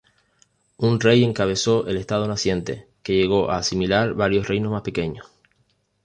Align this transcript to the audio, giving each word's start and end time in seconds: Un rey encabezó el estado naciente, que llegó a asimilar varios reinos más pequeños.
Un 0.77 0.99
rey 0.99 1.23
encabezó 1.23 1.85
el 1.87 1.95
estado 1.97 2.27
naciente, 2.27 2.87
que 3.03 3.13
llegó 3.15 3.51
a 3.51 3.57
asimilar 3.59 4.15
varios 4.15 4.47
reinos 4.47 4.71
más 4.71 4.81
pequeños. 4.81 5.27